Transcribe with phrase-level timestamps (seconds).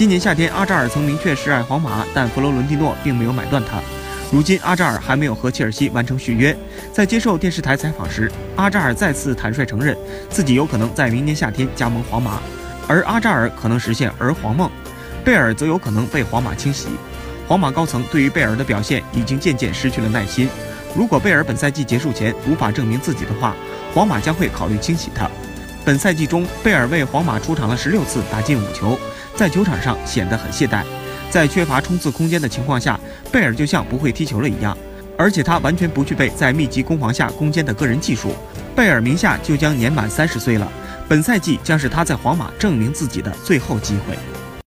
[0.00, 3.82] 今年夏天，阿扎尔曾明确示爱皇马，但佛罗伦蒂诺并没有买断他。
[4.32, 6.56] 如今，阿扎尔还没有和切尔西完成续约。
[6.90, 9.94] 在接受电视台采访时，阿扎尔再次坦率承认，
[10.30, 12.40] 自己有可能在明年夏天加盟皇马，
[12.88, 14.70] 而阿扎尔可能实现儿皇梦，
[15.22, 16.88] 贝尔则有可能被皇马清洗。
[17.46, 20.48] 皇马高层对于贝尔的表现已经渐渐失去了耐心。
[20.96, 23.54] 如果贝尔本赛季结束前无法证明自己的话，
[23.92, 25.30] 皇马将会考虑清洗他。
[25.84, 28.98] 本赛季中，贝尔为皇马出场了十六次，打进五球，
[29.34, 30.82] 在球场上显得很懈怠。
[31.30, 32.98] 在缺乏冲刺空间的情况下，
[33.32, 34.76] 贝尔就像不会踢球了一样，
[35.16, 38.34] 而且他完全不具备在密集攻防下攻坚的个人技术。
[38.76, 40.70] 贝尔名下就将年满三十岁了，
[41.08, 44.39] 本赛季将是他在皇马证明自己的最后机会。